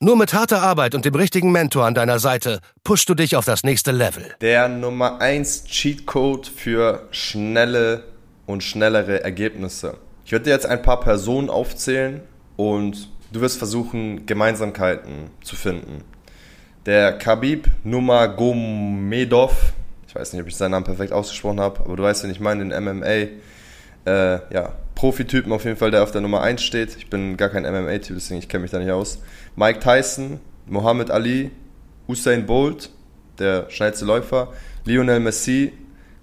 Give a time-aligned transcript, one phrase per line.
[0.00, 3.44] Nur mit harter Arbeit und dem richtigen Mentor an deiner Seite pushst du dich auf
[3.44, 4.22] das nächste Level.
[4.40, 8.04] Der Nummer 1 Cheatcode für schnelle
[8.46, 9.96] und schnellere Ergebnisse.
[10.24, 12.20] Ich würde dir jetzt ein paar Personen aufzählen
[12.56, 16.04] und du wirst versuchen, Gemeinsamkeiten zu finden.
[16.86, 19.72] Der Khabib Nurmagomedov,
[20.06, 22.38] ich weiß nicht, ob ich seinen Namen perfekt ausgesprochen habe, aber du weißt, wen ich
[22.38, 23.04] meine, den MMA,
[24.06, 26.96] äh, ja, Profitypen auf jeden Fall, der auf der Nummer 1 steht.
[26.96, 29.20] Ich bin gar kein MMA-Typ, deswegen ich kenne mich da nicht aus.
[29.54, 31.52] Mike Tyson, Muhammad Ali,
[32.08, 32.90] Usain Bolt,
[33.38, 34.48] der schnellste Läufer,
[34.84, 35.72] Lionel Messi,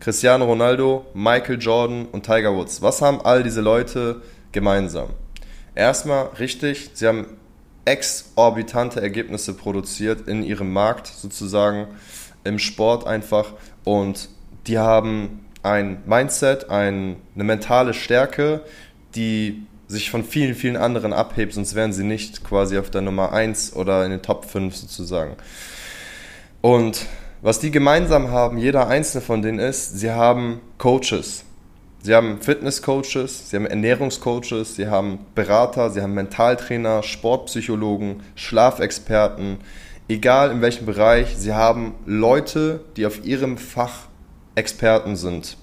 [0.01, 2.81] Cristiano Ronaldo, Michael Jordan und Tiger Woods.
[2.81, 5.11] Was haben all diese Leute gemeinsam?
[5.73, 7.27] Erstmal richtig, sie haben
[7.85, 11.87] exorbitante Ergebnisse produziert in ihrem Markt sozusagen,
[12.43, 13.53] im Sport einfach
[13.85, 14.27] und
[14.67, 18.61] die haben ein Mindset, ein, eine mentale Stärke,
[19.15, 23.33] die sich von vielen, vielen anderen abhebt, sonst wären sie nicht quasi auf der Nummer
[23.33, 25.35] 1 oder in den Top 5 sozusagen.
[26.61, 27.05] Und
[27.41, 31.43] was die gemeinsam haben, jeder einzelne von denen ist, sie haben Coaches.
[32.01, 39.57] Sie haben Fitnesscoaches, sie haben Ernährungscoaches, sie haben Berater, sie haben Mentaltrainer, Sportpsychologen, Schlafexperten,
[40.07, 44.07] egal in welchem Bereich, sie haben Leute, die auf ihrem Fach
[44.55, 45.57] Experten sind.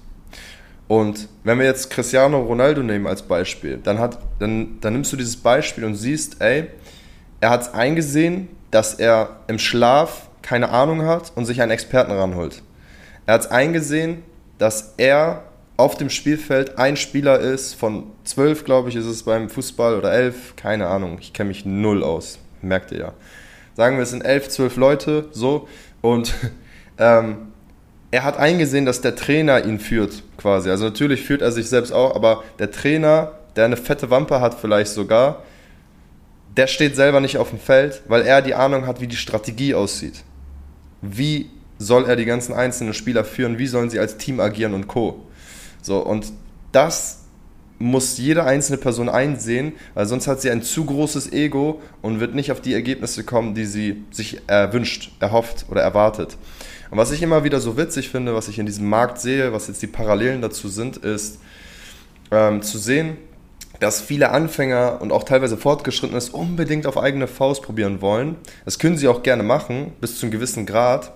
[0.87, 5.17] Und wenn wir jetzt Cristiano Ronaldo nehmen als Beispiel, dann, hat, dann, dann nimmst du
[5.17, 6.67] dieses Beispiel und siehst, ey,
[7.41, 12.11] er hat es eingesehen, dass er im Schlaf keine Ahnung hat und sich einen Experten
[12.11, 12.61] ranholt.
[13.25, 14.23] Er hat es eingesehen,
[14.57, 15.45] dass er
[15.77, 20.11] auf dem Spielfeld ein Spieler ist, von zwölf, glaube ich, ist es beim Fußball oder
[20.13, 23.13] elf, keine Ahnung, ich kenne mich null aus, merkt ihr ja.
[23.75, 25.67] Sagen wir, es sind elf, zwölf Leute, so,
[26.01, 26.33] und
[26.99, 27.52] ähm,
[28.13, 30.69] er hat eingesehen, dass der Trainer ihn führt, quasi.
[30.69, 34.53] Also natürlich führt er sich selbst auch, aber der Trainer, der eine fette Wampe hat
[34.53, 35.41] vielleicht sogar,
[36.55, 39.73] der steht selber nicht auf dem Feld, weil er die Ahnung hat, wie die Strategie
[39.73, 40.23] aussieht.
[41.01, 43.57] Wie soll er die ganzen einzelnen Spieler führen?
[43.57, 45.25] Wie sollen sie als Team agieren und Co.
[45.81, 46.31] So, und
[46.71, 47.22] das
[47.83, 52.33] muss jede einzelne Person einsehen, weil sonst hat sie ein zu großes Ego und wird
[52.33, 56.37] nicht auf die Ergebnisse kommen, die sie sich erwünscht, erhofft oder erwartet.
[56.91, 59.67] Und was ich immer wieder so witzig finde, was ich in diesem Markt sehe, was
[59.67, 61.39] jetzt die Parallelen dazu sind, ist
[62.31, 63.17] ähm, zu sehen,
[63.81, 68.37] dass viele Anfänger und auch teilweise Fortgeschrittene es unbedingt auf eigene Faust probieren wollen.
[68.63, 71.11] Das können sie auch gerne machen, bis zu einem gewissen Grad.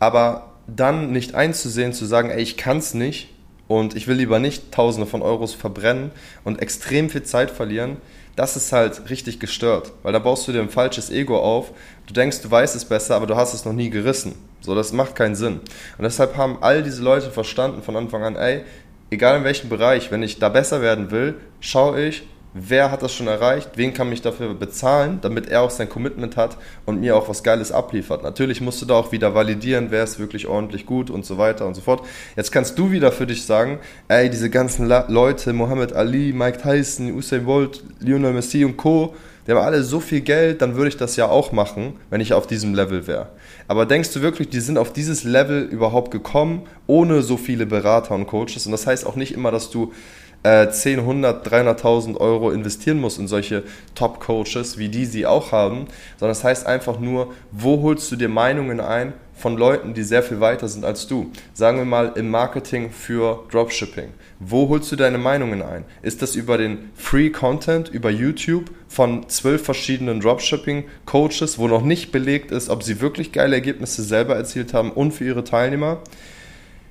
[0.00, 3.28] Aber dann nicht einzusehen, zu sagen, ey, ich kann es nicht
[3.68, 6.10] und ich will lieber nicht Tausende von Euros verbrennen
[6.42, 7.98] und extrem viel Zeit verlieren,
[8.34, 11.72] das ist halt richtig gestört, weil da baust du dir ein falsches Ego auf.
[12.06, 14.36] Du denkst, du weißt es besser, aber du hast es noch nie gerissen.
[14.60, 15.54] So, das macht keinen Sinn.
[15.98, 18.62] Und deshalb haben all diese Leute verstanden von Anfang an, ey,
[19.10, 22.28] egal in welchem Bereich, wenn ich da besser werden will, schaue ich,
[22.60, 26.36] wer hat das schon erreicht, wen kann mich dafür bezahlen, damit er auch sein Commitment
[26.36, 28.22] hat und mir auch was Geiles abliefert.
[28.22, 31.66] Natürlich musst du da auch wieder validieren, wer ist wirklich ordentlich gut und so weiter
[31.66, 32.04] und so fort.
[32.36, 37.12] Jetzt kannst du wieder für dich sagen, ey, diese ganzen Leute, Muhammad Ali, Mike Tyson,
[37.12, 39.14] Usain Bolt, Lionel Messi und Co.,
[39.46, 42.34] die haben alle so viel Geld, dann würde ich das ja auch machen, wenn ich
[42.34, 43.28] auf diesem Level wäre.
[43.66, 48.14] Aber denkst du wirklich, die sind auf dieses Level überhaupt gekommen, ohne so viele Berater
[48.14, 48.66] und Coaches?
[48.66, 49.94] Und das heißt auch nicht immer, dass du
[50.42, 55.86] äh, 10, 100, 300.000 Euro investieren muss in solche Top-Coaches, wie die sie auch haben,
[56.18, 60.02] sondern es das heißt einfach nur, wo holst du dir Meinungen ein von Leuten, die
[60.02, 61.30] sehr viel weiter sind als du.
[61.54, 64.08] Sagen wir mal im Marketing für Dropshipping.
[64.40, 65.84] Wo holst du deine Meinungen ein?
[66.02, 72.10] Ist das über den Free Content, über YouTube von zwölf verschiedenen Dropshipping-Coaches, wo noch nicht
[72.10, 75.98] belegt ist, ob sie wirklich geile Ergebnisse selber erzielt haben und für ihre Teilnehmer?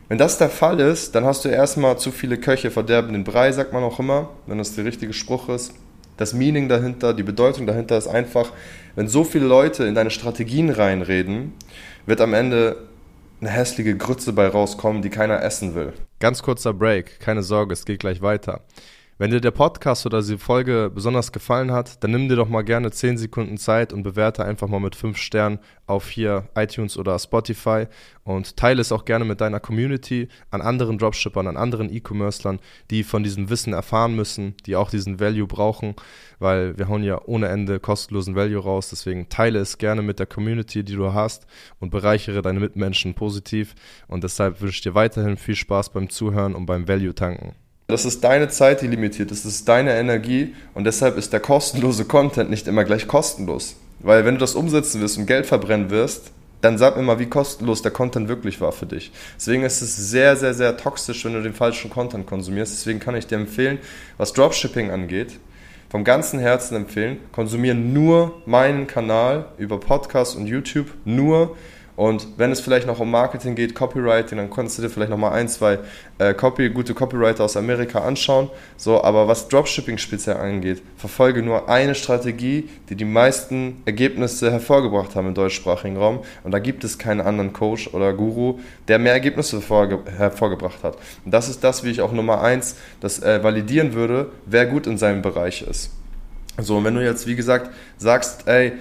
[0.10, 3.52] Wenn das der Fall ist, dann hast du erstmal zu viele Köche verderben den Brei,
[3.52, 5.74] sagt man auch immer, wenn das der richtige Spruch ist.
[6.16, 8.54] Das Meaning dahinter, die Bedeutung dahinter ist einfach,
[8.96, 11.54] wenn so viele Leute in deine Strategien reinreden,
[12.06, 12.78] wird am Ende
[13.42, 15.92] eine hässliche Grütze bei rauskommen, die keiner essen will.
[16.20, 18.62] Ganz kurzer Break, keine Sorge, es geht gleich weiter.
[19.20, 22.62] Wenn dir der Podcast oder die Folge besonders gefallen hat, dann nimm dir doch mal
[22.62, 27.18] gerne 10 Sekunden Zeit und bewerte einfach mal mit 5 Sternen auf hier iTunes oder
[27.18, 27.88] Spotify
[28.24, 32.60] und teile es auch gerne mit deiner Community an anderen Dropshippern, an anderen E-Commercern,
[32.92, 35.96] die von diesem Wissen erfahren müssen, die auch diesen Value brauchen,
[36.38, 38.92] weil wir hauen ja ohne Ende kostenlosen Value raus.
[38.92, 41.48] Deswegen teile es gerne mit der Community, die du hast
[41.80, 43.74] und bereichere deine Mitmenschen positiv.
[44.08, 47.56] Und deshalb wünsche ich dir weiterhin viel Spaß beim Zuhören und beim Value tanken.
[47.90, 51.40] Das ist deine Zeit, die limitiert ist, das ist deine Energie und deshalb ist der
[51.40, 53.78] kostenlose Content nicht immer gleich kostenlos.
[54.00, 57.28] Weil wenn du das umsetzen wirst und Geld verbrennen wirst, dann sag mir mal, wie
[57.28, 59.14] kostenlos der Content wirklich war für dich.
[59.38, 62.74] Deswegen ist es sehr, sehr, sehr toxisch, wenn du den falschen Content konsumierst.
[62.74, 63.80] Deswegen kann ich dir empfehlen,
[64.18, 65.40] was Dropshipping angeht,
[65.90, 71.56] vom ganzen Herzen empfehlen, konsumiere nur meinen Kanal über Podcast und YouTube, nur
[71.98, 75.18] und wenn es vielleicht noch um Marketing geht, Copywriting, dann konntest du dir vielleicht noch
[75.18, 75.80] mal ein, zwei
[76.20, 78.52] äh, Copy, gute Copywriter aus Amerika anschauen.
[78.78, 85.16] So, aber was Dropshipping speziell angeht, verfolge nur eine Strategie, die die meisten Ergebnisse hervorgebracht
[85.16, 86.20] haben im deutschsprachigen Raum.
[86.44, 91.00] Und da gibt es keinen anderen Coach oder Guru, der mehr Ergebnisse hervorgebracht hat.
[91.26, 94.86] Und das ist das, wie ich auch Nummer eins das äh, validieren würde, wer gut
[94.86, 95.90] in seinem Bereich ist.
[96.60, 98.74] So, und wenn du jetzt, wie gesagt, sagst, ey,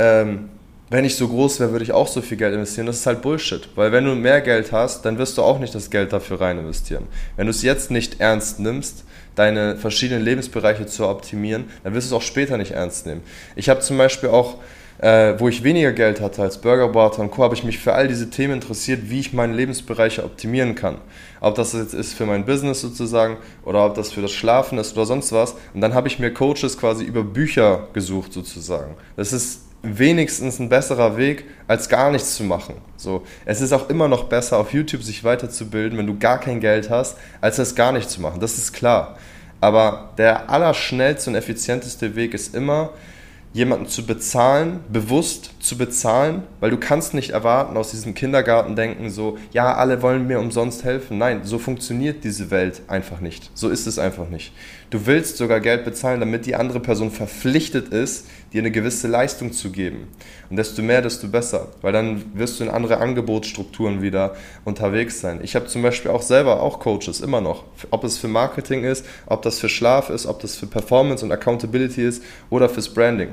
[0.00, 0.48] ähm,
[0.88, 2.86] wenn ich so groß wäre, würde ich auch so viel Geld investieren.
[2.86, 3.68] Das ist halt Bullshit.
[3.74, 6.58] Weil wenn du mehr Geld hast, dann wirst du auch nicht das Geld dafür rein
[6.58, 7.08] investieren.
[7.36, 9.04] Wenn du es jetzt nicht ernst nimmst,
[9.34, 13.22] deine verschiedenen Lebensbereiche zu optimieren, dann wirst du es auch später nicht ernst nehmen.
[13.56, 14.58] Ich habe zum Beispiel auch,
[14.98, 18.06] äh, wo ich weniger Geld hatte als Burgerbarter und Co., habe ich mich für all
[18.06, 20.98] diese Themen interessiert, wie ich meine Lebensbereiche optimieren kann.
[21.40, 24.94] Ob das jetzt ist für mein Business sozusagen oder ob das für das Schlafen ist
[24.96, 25.56] oder sonst was.
[25.74, 28.94] Und dann habe ich mir Coaches quasi über Bücher gesucht sozusagen.
[29.16, 32.74] Das ist wenigstens ein besserer Weg, als gar nichts zu machen.
[32.96, 36.60] So, es ist auch immer noch besser, auf YouTube sich weiterzubilden, wenn du gar kein
[36.60, 38.40] Geld hast, als das gar nicht zu machen.
[38.40, 39.16] Das ist klar.
[39.60, 42.90] Aber der allerschnellste und effizienteste Weg ist immer,
[43.56, 49.08] jemanden zu bezahlen, bewusst zu bezahlen, weil du kannst nicht erwarten aus diesem Kindergarten denken
[49.08, 51.16] so, ja, alle wollen mir umsonst helfen.
[51.16, 53.50] Nein, so funktioniert diese Welt einfach nicht.
[53.54, 54.52] So ist es einfach nicht.
[54.90, 58.26] Du willst sogar Geld bezahlen, damit die andere Person verpflichtet ist,
[58.56, 60.08] dir eine gewisse Leistung zu geben.
[60.48, 65.40] Und desto mehr, desto besser, weil dann wirst du in andere Angebotsstrukturen wieder unterwegs sein.
[65.42, 67.64] Ich habe zum Beispiel auch selber auch Coaches, immer noch.
[67.90, 71.32] Ob es für Marketing ist, ob das für Schlaf ist, ob das für Performance und
[71.32, 73.28] Accountability ist oder fürs Branding.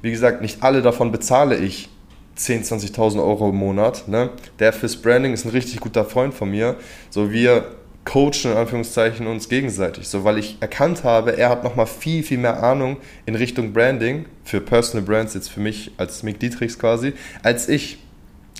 [0.00, 1.90] Wie gesagt, nicht alle davon bezahle ich
[2.38, 4.08] 10.000, 20 20.000 Euro im Monat.
[4.08, 4.30] Ne?
[4.58, 6.76] Der fürs Branding ist ein richtig guter Freund von mir.
[7.10, 7.66] So wir
[8.04, 12.38] coachen in Anführungszeichen uns gegenseitig, so weil ich erkannt habe, er hat nochmal viel, viel
[12.38, 12.96] mehr Ahnung
[13.26, 17.12] in Richtung Branding, für Personal Brands jetzt für mich als Mick Dietrichs quasi,
[17.42, 17.98] als ich.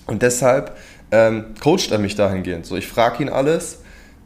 [0.07, 0.77] Und deshalb
[1.11, 2.67] ähm, coacht er mich dahingehend.
[2.67, 3.82] So, ich frage ihn alles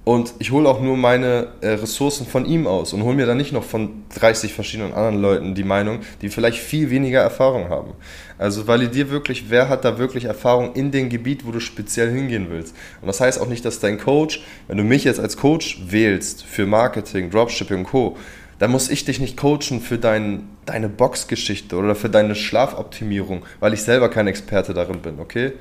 [0.07, 3.39] und ich hole auch nur meine äh, Ressourcen von ihm aus und hole mir dann
[3.39, 7.93] nicht noch von 30 verschiedenen anderen Leuten die Meinung, die vielleicht viel weniger Erfahrung haben.
[8.39, 12.47] Also validier wirklich, wer hat da wirklich Erfahrung in dem Gebiet, wo du speziell hingehen
[12.51, 12.77] willst.
[13.01, 16.45] Und das heißt auch nicht, dass dein Coach, wenn du mich jetzt als Coach wählst
[16.45, 18.17] für Marketing, Dropshipping und Co.,
[18.59, 23.75] dann muss ich dich nicht coachen für dein, deine Boxgeschichte oder für deine Schlafoptimierung, weil
[23.75, 25.53] ich selber kein Experte darin bin, okay?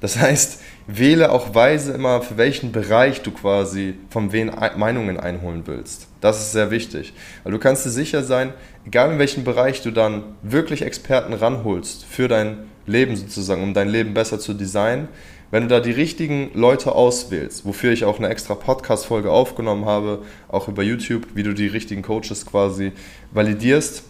[0.00, 5.62] Das heißt, wähle auch weise immer, für welchen Bereich du quasi von wen Meinungen einholen
[5.66, 6.06] willst.
[6.20, 7.12] Das ist sehr wichtig.
[7.42, 8.52] Weil du kannst dir sicher sein,
[8.86, 13.88] egal in welchem Bereich du dann wirklich Experten ranholst für dein Leben sozusagen, um dein
[13.88, 15.08] Leben besser zu designen,
[15.50, 20.20] wenn du da die richtigen Leute auswählst, wofür ich auch eine extra Podcast-Folge aufgenommen habe,
[20.48, 22.92] auch über YouTube, wie du die richtigen Coaches quasi
[23.32, 24.04] validierst,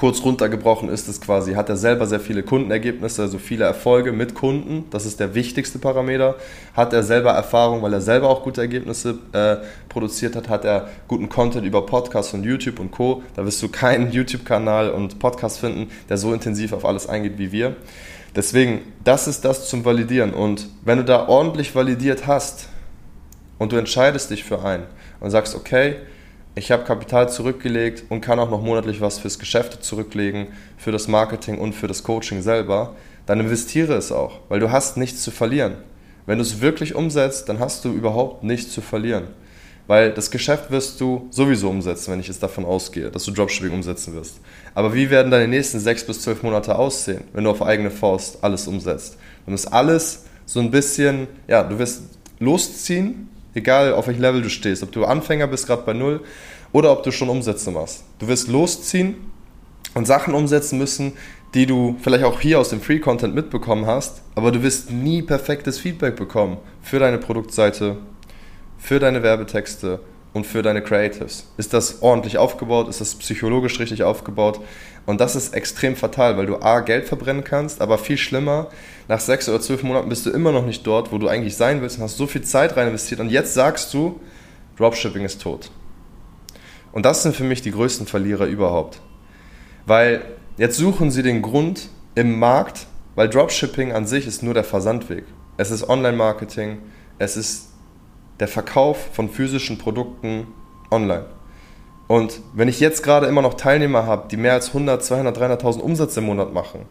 [0.00, 4.34] kurz runtergebrochen ist es quasi, hat er selber sehr viele Kundenergebnisse, also viele Erfolge mit
[4.34, 6.36] Kunden, das ist der wichtigste Parameter.
[6.74, 9.56] Hat er selber Erfahrung, weil er selber auch gute Ergebnisse äh,
[9.90, 13.22] produziert hat, hat er guten Content über Podcasts und YouTube und Co.
[13.36, 17.52] Da wirst du keinen YouTube-Kanal und Podcast finden, der so intensiv auf alles eingeht wie
[17.52, 17.76] wir.
[18.36, 20.32] Deswegen, das ist das zum Validieren.
[20.32, 22.68] Und wenn du da ordentlich validiert hast
[23.58, 24.84] und du entscheidest dich für einen
[25.20, 25.96] und sagst, okay,
[26.54, 31.08] ich habe Kapital zurückgelegt und kann auch noch monatlich was fürs Geschäft zurücklegen, für das
[31.08, 32.94] Marketing und für das Coaching selber,
[33.26, 35.76] dann investiere es auch, weil du hast nichts zu verlieren.
[36.26, 39.28] Wenn du es wirklich umsetzt, dann hast du überhaupt nichts zu verlieren.
[39.90, 43.72] Weil das Geschäft wirst du sowieso umsetzen, wenn ich jetzt davon ausgehe, dass du Dropshipping
[43.72, 44.36] umsetzen wirst.
[44.72, 48.38] Aber wie werden deine nächsten sechs bis zwölf Monate aussehen, wenn du auf eigene Faust
[48.44, 49.16] alles umsetzt?
[49.44, 52.02] Du musst alles so ein bisschen, ja, du wirst
[52.38, 56.20] losziehen Egal auf welchem Level du stehst, ob du Anfänger bist, gerade bei Null,
[56.70, 58.04] oder ob du schon Umsätze machst.
[58.20, 59.16] Du wirst losziehen
[59.94, 61.14] und Sachen umsetzen müssen,
[61.54, 65.80] die du vielleicht auch hier aus dem Free-Content mitbekommen hast, aber du wirst nie perfektes
[65.80, 67.96] Feedback bekommen für deine Produktseite,
[68.80, 70.00] für deine Werbetexte
[70.32, 71.46] und für deine Creatives?
[71.56, 72.88] Ist das ordentlich aufgebaut?
[72.88, 74.60] Ist das psychologisch richtig aufgebaut?
[75.06, 78.68] Und das ist extrem fatal, weil du A, Geld verbrennen kannst, aber viel schlimmer,
[79.08, 81.80] nach sechs oder zwölf Monaten bist du immer noch nicht dort, wo du eigentlich sein
[81.80, 84.20] willst und hast so viel Zeit rein investiert und jetzt sagst du,
[84.76, 85.70] Dropshipping ist tot.
[86.92, 89.00] Und das sind für mich die größten Verlierer überhaupt.
[89.86, 90.22] Weil
[90.56, 95.24] jetzt suchen sie den Grund im Markt, weil Dropshipping an sich ist nur der Versandweg.
[95.56, 96.78] Es ist Online-Marketing,
[97.18, 97.69] es ist
[98.40, 100.48] der Verkauf von physischen Produkten
[100.90, 101.26] online.
[102.08, 105.78] Und wenn ich jetzt gerade immer noch Teilnehmer habe, die mehr als 100, 200, 300.000
[105.78, 106.86] Umsatz im Monat machen,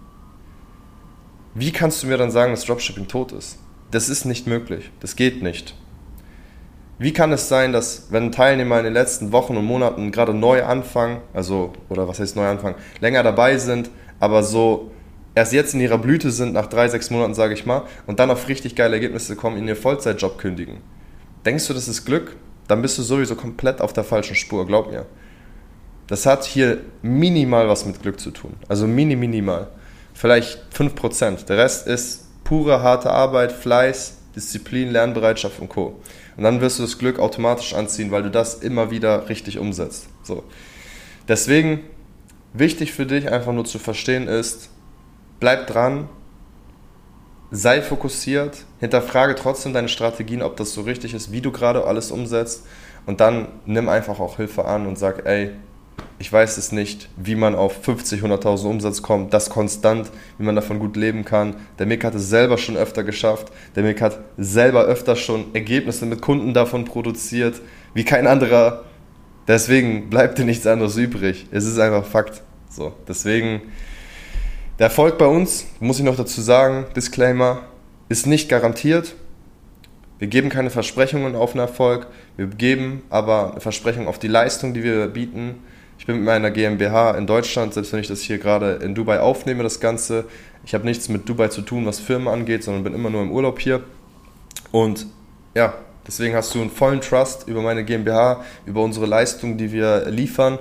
[1.55, 3.57] wie kannst du mir dann sagen, dass Dropshipping tot ist?
[3.91, 4.91] Das ist nicht möglich.
[5.01, 5.75] Das geht nicht.
[6.99, 10.63] Wie kann es sein, dass wenn Teilnehmer in den letzten Wochen und Monaten gerade neu
[10.63, 13.89] anfangen, also, oder was heißt neu anfangen, länger dabei sind,
[14.19, 14.91] aber so
[15.33, 18.29] erst jetzt in ihrer Blüte sind, nach drei, sechs Monaten, sage ich mal, und dann
[18.31, 20.77] auf richtig geile Ergebnisse kommen, in ihr Vollzeitjob kündigen?
[21.45, 22.35] Denkst du, das ist Glück?
[22.67, 25.05] Dann bist du sowieso komplett auf der falschen Spur, glaub mir.
[26.07, 28.55] Das hat hier minimal was mit Glück zu tun.
[28.67, 29.69] Also mini, minimal.
[30.13, 31.45] Vielleicht 5%.
[31.45, 35.99] Der Rest ist pure harte Arbeit, Fleiß, Disziplin, Lernbereitschaft und Co.
[36.35, 40.07] Und dann wirst du das Glück automatisch anziehen, weil du das immer wieder richtig umsetzt.
[40.23, 40.43] So.
[41.27, 41.81] Deswegen,
[42.53, 44.69] wichtig für dich einfach nur zu verstehen ist,
[45.39, 46.09] bleib dran,
[47.51, 52.11] sei fokussiert, hinterfrage trotzdem deine Strategien, ob das so richtig ist, wie du gerade alles
[52.11, 52.65] umsetzt
[53.05, 55.51] und dann nimm einfach auch Hilfe an und sag, ey,
[56.17, 60.55] ich weiß es nicht, wie man auf 50, 100.000 Umsatz kommt, das konstant, wie man
[60.55, 61.55] davon gut leben kann.
[61.77, 63.51] Der Mick hat es selber schon öfter geschafft.
[63.75, 67.61] Der Mick hat selber öfter schon Ergebnisse mit Kunden davon produziert,
[67.93, 68.83] wie kein anderer.
[69.47, 71.47] Deswegen bleibt dir nichts anderes übrig.
[71.51, 72.41] Es ist einfach Fakt.
[72.69, 73.61] So, deswegen
[74.77, 77.63] der Erfolg bei uns, muss ich noch dazu sagen, Disclaimer,
[78.09, 79.15] ist nicht garantiert.
[80.17, 84.73] Wir geben keine Versprechungen auf einen Erfolg, wir geben aber eine Versprechung auf die Leistung,
[84.73, 85.63] die wir bieten.
[85.97, 89.21] Ich bin mit meiner GmbH in Deutschland, selbst wenn ich das hier gerade in Dubai
[89.21, 90.25] aufnehme, das Ganze.
[90.65, 93.31] Ich habe nichts mit Dubai zu tun, was Firmen angeht, sondern bin immer nur im
[93.31, 93.81] Urlaub hier.
[94.71, 95.07] Und
[95.55, 95.73] ja,
[96.05, 100.59] deswegen hast du einen vollen Trust über meine GmbH, über unsere Leistung, die wir liefern.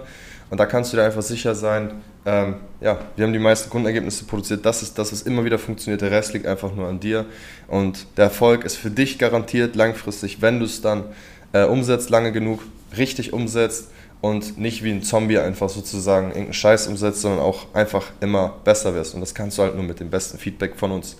[0.50, 1.92] Und da kannst du dir einfach sicher sein,
[2.28, 4.66] ähm, ja, wir haben die meisten Kundenergebnisse produziert.
[4.66, 6.02] Das ist das, was immer wieder funktioniert.
[6.02, 7.24] Der Rest liegt einfach nur an dir.
[7.68, 11.04] Und der Erfolg ist für dich garantiert langfristig, wenn du es dann
[11.54, 12.60] äh, umsetzt, lange genug,
[12.98, 18.10] richtig umsetzt und nicht wie ein Zombie einfach sozusagen irgendeinen Scheiß umsetzt, sondern auch einfach
[18.20, 19.14] immer besser wirst.
[19.14, 21.16] Und das kannst du halt nur mit dem besten Feedback von uns.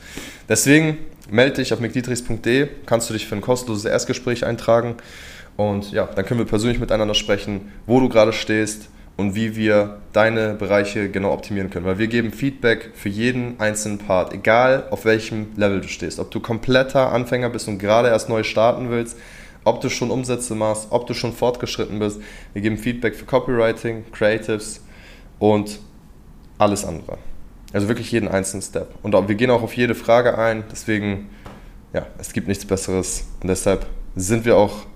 [0.47, 0.99] Deswegen
[1.31, 4.97] melde dich auf mcdietrichs.de, kannst du dich für ein kostenloses Erstgespräch eintragen.
[5.57, 9.99] Und ja, dann können wir persönlich miteinander sprechen, wo du gerade stehst, und wie wir
[10.13, 11.85] deine Bereiche genau optimieren können.
[11.85, 16.21] Weil wir geben Feedback für jeden einzelnen Part, egal auf welchem Level du stehst.
[16.21, 19.19] Ob du kompletter Anfänger bist und gerade erst neu starten willst,
[19.65, 22.21] ob du schon Umsätze machst, ob du schon fortgeschritten bist.
[22.53, 24.85] Wir geben Feedback für Copywriting, Creatives
[25.41, 25.81] und
[26.57, 27.19] alles andere.
[27.73, 28.95] Also wirklich jeden einzelnen Step.
[29.03, 30.63] Und wir gehen auch auf jede Frage ein.
[30.71, 31.29] Deswegen,
[31.93, 33.27] ja, es gibt nichts Besseres.
[33.43, 33.85] Und deshalb
[34.15, 34.87] sind wir auch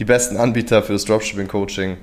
[0.00, 1.96] die besten Anbieter für das Dropshipping-Coaching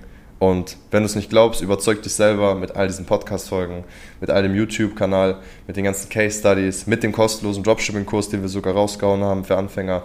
[0.43, 3.85] und wenn du es nicht glaubst, überzeug dich selber mit all diesen Podcast-Folgen,
[4.19, 8.73] mit all dem YouTube-Kanal, mit den ganzen Case-Studies, mit dem kostenlosen Dropshipping-Kurs, den wir sogar
[8.73, 10.03] rausgehauen haben für Anfänger.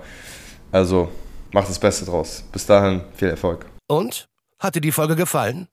[0.70, 1.08] Also
[1.50, 2.44] mach das Beste draus.
[2.52, 3.66] Bis dahin viel Erfolg.
[3.88, 4.28] Und?
[4.60, 5.66] Hat dir die Folge gefallen?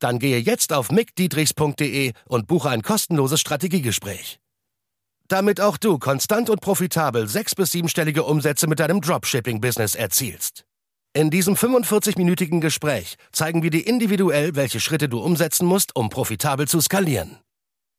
[0.00, 4.40] Dann gehe jetzt auf mickdietrichs.de und buche ein kostenloses Strategiegespräch.
[5.28, 10.64] Damit auch du konstant und profitabel sechs- bis siebenstellige Umsätze mit deinem Dropshipping-Business erzielst.
[11.16, 16.66] In diesem 45-minütigen Gespräch zeigen wir dir individuell, welche Schritte du umsetzen musst, um profitabel
[16.66, 17.38] zu skalieren.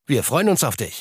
[0.05, 0.93] Wir freuen uns auf dich.